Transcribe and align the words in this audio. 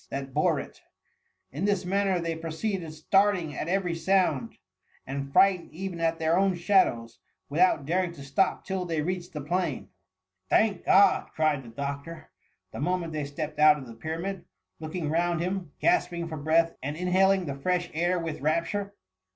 that 0.09 0.33
bore 0.33 0.59
it 0.59 0.81
In 1.51 1.65
this 1.65 1.85
manner 1.85 2.19
they 2.19 2.35
proceeded 2.35 2.91
starting 2.91 3.55
at 3.55 3.67
every 3.67 3.93
sound, 3.93 4.57
and 5.05 5.31
frightened 5.31 5.69
even 5.75 5.99
at 5.99 6.17
their 6.17 6.39
own 6.39 6.55
shadows, 6.55 7.19
without 7.49 7.85
daring 7.85 8.11
to 8.13 8.23
stop 8.23 8.65
till 8.65 8.83
they 8.83 9.03
reached 9.03 9.31
the 9.33 9.41
plain. 9.41 9.89
Thank 10.49 10.85
God 10.85 11.25
T 11.25 11.31
cried 11.35 11.61
the 11.63 11.69
doctor, 11.69 12.31
the 12.71 12.79
mo 12.79 12.97
ment 12.97 13.13
they 13.13 13.25
stepped 13.25 13.59
out 13.59 13.77
of 13.77 13.85
the 13.85 13.93
Pyramid; 13.93 14.45
looking 14.79 15.11
round 15.11 15.39
him, 15.39 15.71
gasping 15.79 16.27
for 16.27 16.35
breath, 16.37 16.73
and 16.81 16.97
inhaling 16.97 17.45
the 17.45 17.53
fresh 17.53 17.91
air 17.93 18.17
with 18.17 18.41
rapture. 18.41 18.95